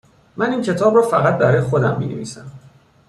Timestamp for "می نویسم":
1.99-2.51